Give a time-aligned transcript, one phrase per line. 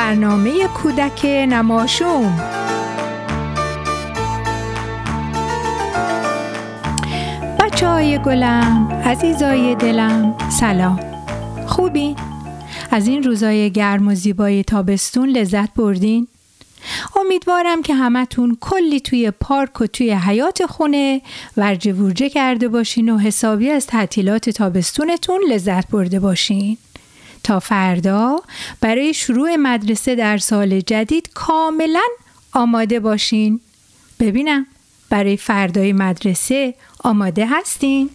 [0.00, 2.40] برنامه کودک نماشوم
[7.60, 11.00] بچه های گلم عزیزای دلم سلام
[11.66, 12.16] خوبی؟
[12.90, 16.28] از این روزای گرم و زیبای تابستون لذت بردین؟
[17.16, 21.22] امیدوارم که همتون کلی توی پارک و توی حیات خونه
[21.56, 26.78] ورجه ورجه کرده باشین و حسابی از تعطیلات تابستونتون لذت برده باشین.
[27.44, 28.40] تا فردا
[28.80, 32.08] برای شروع مدرسه در سال جدید کاملا
[32.52, 33.60] آماده باشین.
[34.20, 34.66] ببینم
[35.10, 38.10] برای فردای مدرسه آماده هستین؟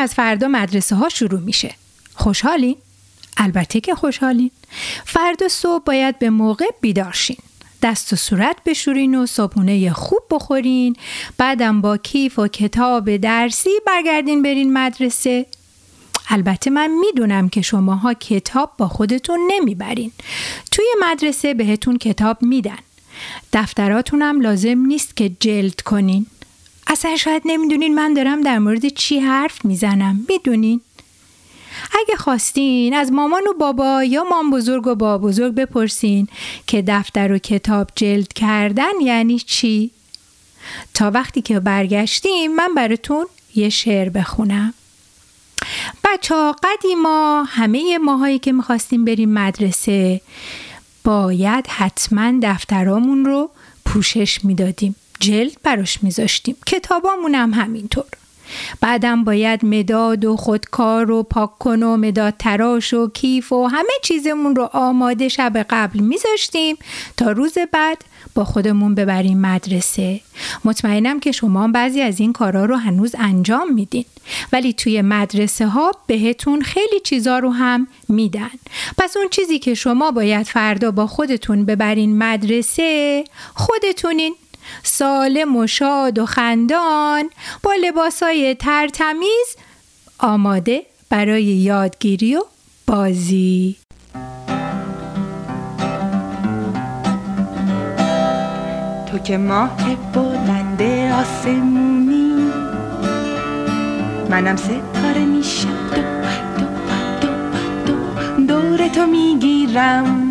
[0.00, 1.74] از فردا مدرسه ها شروع میشه.
[2.14, 2.76] خوشحالین؟
[3.36, 4.50] البته که خوشحالین.
[5.04, 7.36] فردا صبح باید به موقع بیدارشین
[7.82, 10.96] دست و صورت بشورین و صبحونه خوب بخورین.
[11.38, 15.46] بعدم با کیف و کتاب درسی برگردین برین مدرسه.
[16.28, 20.12] البته من می‌دونم که شماها کتاب با خودتون نمی‌برین.
[20.70, 22.78] توی مدرسه بهتون کتاب میدن.
[23.52, 26.26] دفتراتونم لازم نیست که جلد کنین.
[26.90, 30.26] اصلا شاید نمی‌دونین من دارم در مورد چی حرف می‌زنم.
[30.28, 30.80] می‌دونین؟
[32.00, 36.28] اگه خواستین از مامان و بابا یا مام بزرگ و بابا بزرگ بپرسین
[36.66, 39.90] که دفتر و کتاب جلد کردن یعنی چی؟
[40.94, 44.74] تا وقتی که برگشتیم من براتون یه شعر بخونم.
[46.04, 50.20] بچه ها قدیما همه ماهایی که می‌خواستیم بریم مدرسه
[51.04, 53.50] باید حتما دفترامون رو
[53.84, 54.96] پوشش می‌دادیم.
[55.20, 56.56] جلد براش میذاشتیم.
[56.66, 58.04] کتابامون هم همینطور.
[58.80, 63.92] بعدم باید مداد و خودکار و پاک کن و مداد تراش و کیف و همه
[64.02, 66.76] چیزمون رو آماده شب قبل میذاشتیم
[67.16, 68.04] تا روز بعد
[68.34, 70.20] با خودمون ببریم مدرسه.
[70.64, 74.04] مطمئنم که شما بعضی از این کارا رو هنوز انجام میدین.
[74.52, 78.50] ولی توی مدرسه ها بهتون خیلی چیزا رو هم میدن.
[78.98, 84.34] پس اون چیزی که شما باید فردا با خودتون ببرین مدرسه خودتونین
[84.82, 87.30] سالم و شاد و خندان
[87.62, 89.56] با لباسای ترتمیز
[90.18, 92.44] آماده برای یادگیری و
[92.86, 93.76] بازی.
[99.10, 100.82] تو که ماه بلند
[101.12, 102.50] آسمونی
[104.30, 105.90] منم ستاره میشم
[106.58, 106.66] دو
[107.20, 107.36] دو
[107.86, 110.29] دو دو دور تو می‌گیرم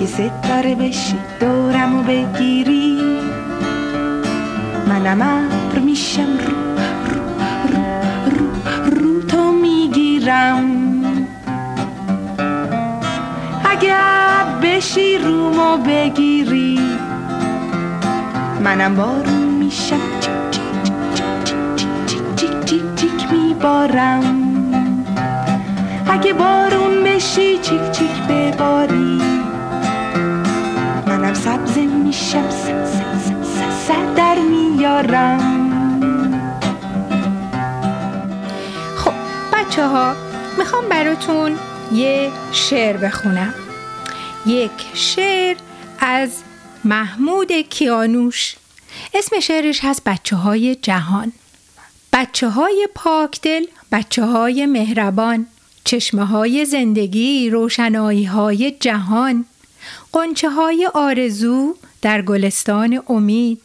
[0.00, 2.98] اگه ستاره بشی دورمو بگیری
[4.88, 6.56] منم ابر میشم رو
[7.06, 7.20] رو
[7.68, 7.90] رو
[8.30, 10.64] رو رو تو می‌گیرم
[13.64, 13.94] اگه
[14.62, 16.80] بشی رومو بگیری
[18.64, 20.00] منم بارون میشم
[22.36, 24.24] چیک میبارم
[26.10, 29.20] اگه بارون بشی چیک چیک بباری
[31.30, 32.50] منم سبز میشم
[33.88, 35.40] سر در میارم.
[38.96, 39.12] خب
[39.52, 40.14] بچه ها
[40.58, 41.58] می‌خوام براتون
[41.92, 43.54] یه شعر بخونم.
[44.46, 45.56] یک شعر
[46.00, 46.30] از
[46.84, 48.56] محمود کیانوش.
[49.14, 51.32] اسم شعرش هست بچه های جهان.
[52.12, 55.46] بچه های پاکدل بچه های مهربان.
[55.84, 59.44] چشمه های زندگی روشنایی های جهان.
[60.12, 63.60] قنچه های آرزو در گلستان امید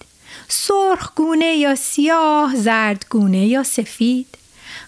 [0.47, 4.27] سرخگونه یا سیاه زردگونه یا سفید.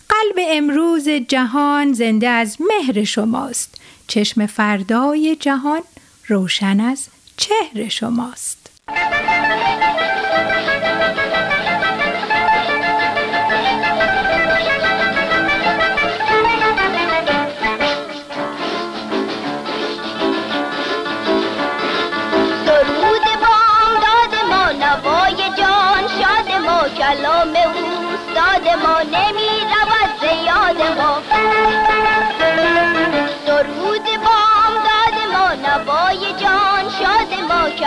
[0.10, 3.76] قلب امروز جهان زنده از مهر شماست.
[4.08, 5.82] چشم فردای جهان
[6.28, 7.08] روشن از
[7.38, 8.70] چهر شماست.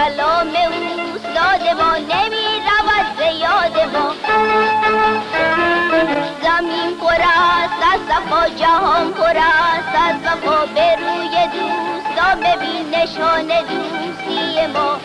[0.00, 4.14] کلام اوستاد ما نمی رود زیاد ما.
[6.42, 13.46] زمین پر است از صفا جهان پر است از وفا به روی دوستان ببین نشان
[13.46, 15.00] دوستی ما.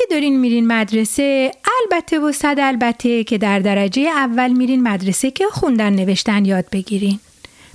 [0.00, 1.52] که دارین میرین مدرسه
[1.82, 7.20] البته و صد البته که در درجه اول میرین مدرسه که خوندن نوشتن یاد بگیرین.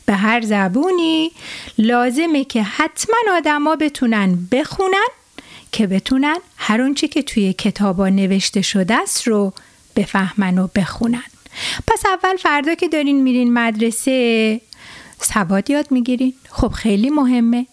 [0.06, 1.32] به هر زبونی
[1.78, 5.08] لازمه که حتما آدما بتونن بخونن
[5.72, 9.54] که بتونن هر اونچه که توی کتابا نوشته شده است رو
[9.96, 11.24] بفهمن و بخونن.
[11.88, 14.62] پس اول فردا که دارین میرین مدرسه
[15.22, 16.34] سواد یاد می‌گیرین.
[16.50, 17.68] خب خیلی مهمه.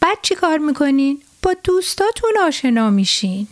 [0.00, 3.48] بعد چی کار می‌کنین؟ با دوستاتون آشنا میشین.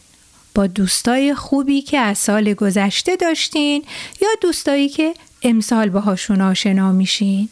[0.54, 3.84] با دوستای خوبی که از سال گذشته داشتین
[4.22, 7.48] یا دوستایی که امسال باهاشون آشنا میشین.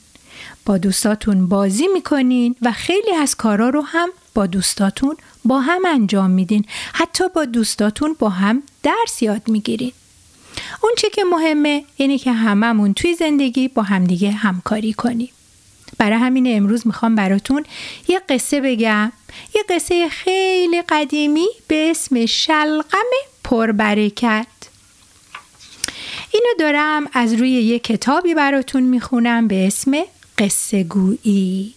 [0.66, 6.30] با دوستاتون بازی می‌کنین و خیلی از کارا رو هم با دوستاتون با هم انجام
[6.30, 6.64] میدین.
[6.92, 9.92] حتی با دوستاتون با هم درس یاد می‌گیرین.
[10.82, 15.30] اون چی که مهمه اینه که هممون توی زندگی با همدیگه همکاری کنیم.
[15.98, 17.64] برای همین امروز می‌خوام براتون
[18.08, 19.12] یه قصه بگم.
[19.54, 23.10] یه قصه خیلی قدیمی به اسم شلقم
[23.44, 24.46] پربرکت
[26.34, 30.02] اینو دارم از روی یه کتابی براتون می‌خونم به اسم
[30.38, 31.74] قصه گویی.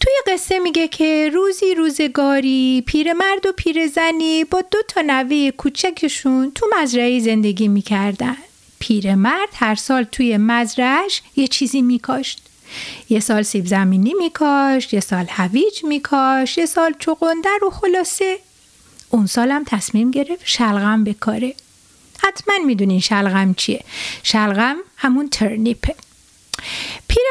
[0.00, 6.66] توی قصه میگه که روزی روزگاری پیرمرد و پیرزنی با دو تا نوه کوچکشون تو
[6.78, 8.36] مزرعه زندگی می‌کردن.
[8.78, 12.40] پیرمرد هر سال توی مزرعش یه چیزی میکاشت.
[13.08, 18.38] یه سال سیب زمینی میکاشت یه سال هویج میکاشت یه سال چقندر و خلاصه.
[19.10, 21.54] اون سالم تصمیم گرفت شلغم بکاره.
[22.18, 23.84] حتما می‌دونین شلغم چیه.
[24.22, 25.94] شلغم همون ترنیپه.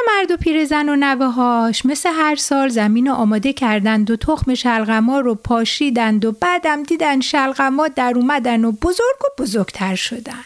[0.08, 5.20] مرد و پیرزن و نوههاش مثل هر سال زمین رو آماده کردند و تخم شلغما
[5.20, 10.44] رو پاشیدند و بعدم دیدن شلغما در اومدن و بزرگ و بزرگتر شدن.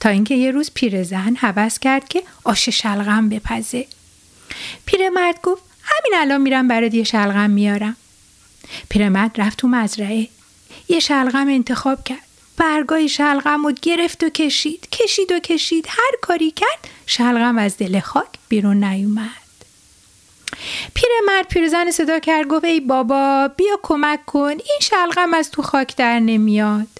[0.00, 3.86] تا اینکه یه روز پیرزن حوض کرد که آش شلغم بپزه.
[4.86, 7.96] پیرمرد گفت همین الان میرم برات یه شلغم میارم.
[8.88, 10.28] پیرمرد رفت تو مزرعه.
[10.88, 12.26] یه شلغم انتخاب کرد.
[12.56, 14.88] برگای شلغم و گرفت و کشید.
[14.90, 15.86] کشید و کشید.
[15.88, 19.30] هر کاری کرد شلغم از دل خاک بیرون نیومد.
[20.94, 24.50] پیرمرد پیرزن صدا کرد گفت ای بابا بیا کمک کن.
[24.50, 26.99] این شلغم از تو خاک در نمیاد.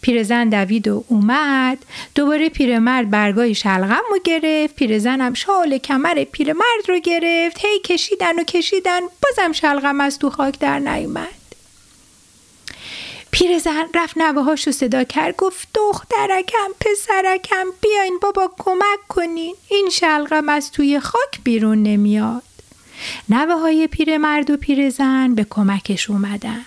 [0.00, 1.78] پیرزن دوید و اومد.
[2.14, 4.74] دوباره پیرمرد برگای شلغم رو گرفت.
[4.74, 7.64] پیرزنم شال کمر پیرمرد رو گرفت.
[7.64, 9.00] هی کشیدن و کشیدن.
[9.00, 11.28] بازم شلغم از تو خاک در نیومد.
[13.30, 15.36] پیرزن رفت نوه رو صدا کرد.
[15.36, 19.54] گفت دخترکم پسرکم بیاین بابا کمک کنین.
[19.68, 22.42] این شلغم از توی خاک بیرون نمیاد.
[23.28, 26.64] نوه های پیرمرد و پیرزن به کمکش اومدن.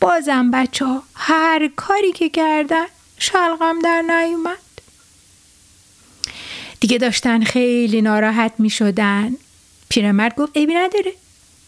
[0.00, 2.86] بازم بچه ها هر کاری که کردن
[3.18, 4.58] شلغم در نیومد.
[6.80, 9.36] دیگه داشتن خیلی ناراحت می شدن.
[9.88, 11.12] پیرمرد گفت ایبی نداره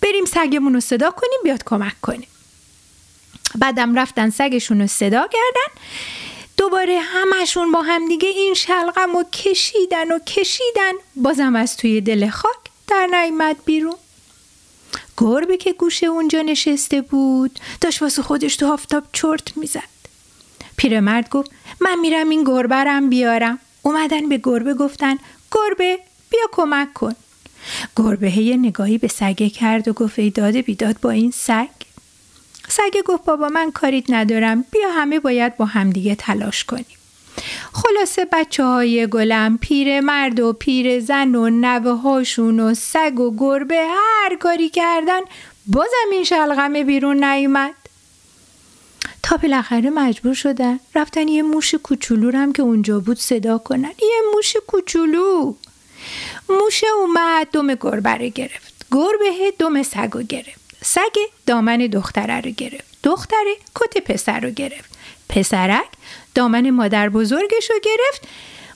[0.02, 2.28] بریم سگمون رو صدا کنیم بیاد کمک کنیم
[3.58, 5.80] بعدم رفتن سگشون رو صدا کردن.
[6.56, 10.92] دوباره همشون با همدیگه این شلغم رو کشیدن و کشیدن.
[11.16, 12.56] بازم از توی دل خاک
[12.86, 13.96] در نیمد بیرون.
[15.20, 19.82] گربه که گوشه اونجا نشسته بود داشت واسه خودش تو آفتاب چرت می‌زد.
[20.76, 21.50] پیرمرد گفت
[21.80, 23.58] من میرم این گربه رم بیارم.
[23.82, 25.16] اومدن به گربه گفتن
[25.52, 25.98] گربه
[26.30, 27.14] بیا کمک کن.
[27.96, 31.68] گربه یه نگاهی به سگه کرد و گفت ای داده بیداد با این سگ.
[32.68, 34.64] سگه گفت بابا من کاریت ندارم.
[34.72, 36.99] بیا همه باید با همدیگه تلاش کنیم.
[37.72, 43.36] خلاصه بچه های گلم پیر مرد و پیر زن و نوه هاشون و سگ و
[43.38, 45.20] گربه هر کاری کردن
[45.66, 47.74] بازم این شلغمه بیرون نیومد.
[49.22, 53.92] تا بالاخره مجبور شدن رفتن یه موش کوچولو هم که اونجا بود صدا کنن.
[54.02, 55.54] یه موش کوچولو.
[56.48, 58.86] موشه اومد دم گربه رو گرفت.
[58.92, 60.69] گربه دم سگ رو گرفت.
[60.82, 62.84] سگ دامن دختره رو گرفت.
[63.02, 64.90] دختره کت پسر رو گرفت.
[65.28, 65.88] پسرک
[66.34, 68.28] دامن مادر بزرگش رو گرفت.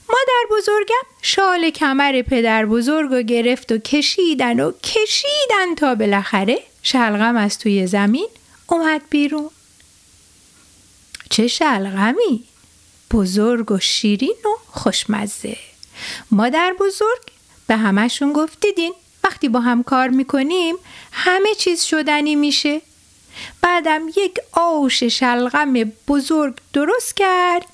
[0.09, 7.35] مادر بزرگم شال کمر پدر بزرگ رو گرفت و کشیدن و کشیدن تا بالاخره شلغم
[7.35, 8.27] از توی زمین
[8.67, 9.49] اومد بیرون.
[11.29, 12.43] چه شلغمی؟
[13.11, 15.57] بزرگ و شیرین و خوشمزه.
[16.31, 17.21] مادر بزرگ
[17.67, 18.93] به همشون گفت دیدین
[19.25, 20.75] وقتی با هم کار می‌کنیم
[21.11, 22.81] همه چیز شدنی میشه.
[23.61, 25.73] بعدم یک آش شلغم
[26.07, 27.65] بزرگ درست کرد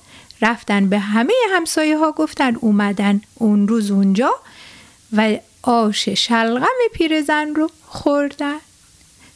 [0.42, 4.34] رفتن به همه همسایه ها گفتن اومدن اون روز اونجا
[5.12, 8.58] و آش شلغم پیرزن رو خوردن.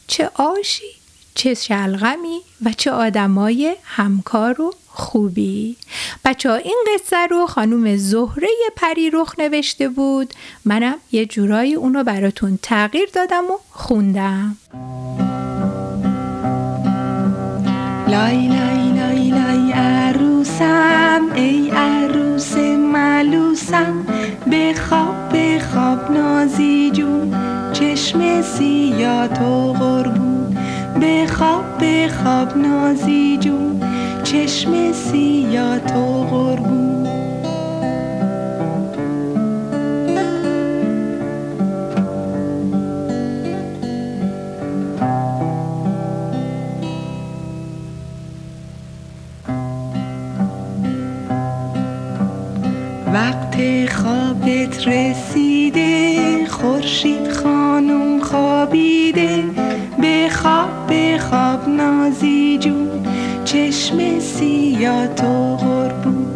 [0.07, 0.91] چه آشی
[1.35, 5.75] چه شلغمی و چه آدمای همکار و خوبی.
[6.25, 10.33] بچه ها این قصه رو خانوم زهره پری رخ نوشته بود.
[10.65, 14.57] منم یه جورایی اونو براتون تغییر دادم و خوندم.
[18.07, 22.57] لای لای لای لای عروسم ای عروس
[22.93, 24.05] ملوسم.
[24.51, 27.35] بخواب بخواب نازی جون
[27.73, 30.57] چشم سیاه تو قربون
[31.01, 33.83] بخواب بخواب نازی جون
[34.31, 37.07] چشم سیاه تو قربون
[53.13, 53.55] وقت
[53.93, 59.43] خوابت رسیده خورشید خانم خوابیده.
[60.03, 62.36] بخواب بخواب نازی جون
[63.47, 66.27] چشم سیاه تو قربون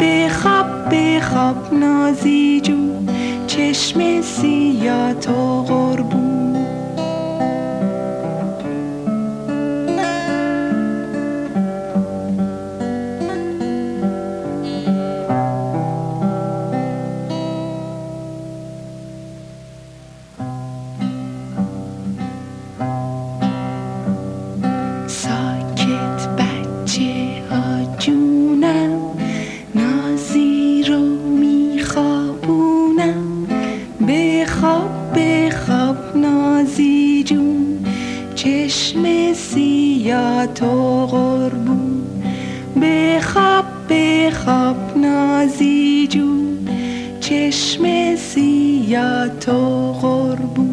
[0.00, 3.08] بخواب بخواب نازی جون
[3.46, 6.23] چشم سیاه تو قربون
[39.32, 42.02] سیاه تو قربون؟
[42.82, 46.68] بخواب بخواب نازی جون
[47.20, 50.63] چشم سیاه تو قربون.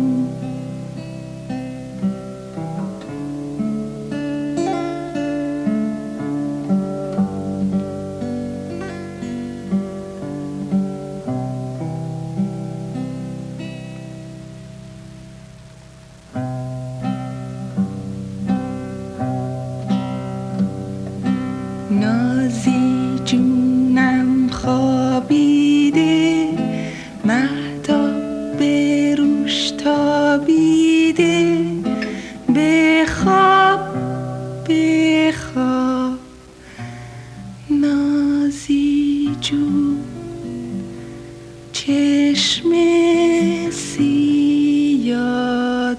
[42.51, 42.71] چشم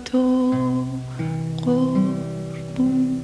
[0.04, 0.54] تو
[1.64, 3.22] قربون.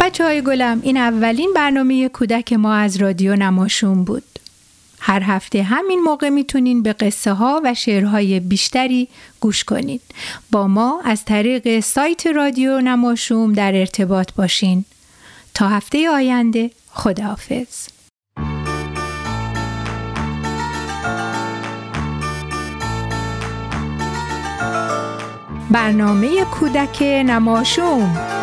[0.00, 4.22] بچه های گلم این اولین برنامه کودک ما از رادیو نماشون بود.
[4.98, 9.08] هر هفته همین موقع می‌تونین به قصه ها و شعرهای بیشتری
[9.40, 10.02] گوش کنید
[10.50, 14.84] با ما از طریق سایت رادیو نماشوم در ارتباط باشین.
[15.54, 17.95] تا هفته آینده خداحافظ.
[25.70, 28.35] برنامه کودک نماشوم.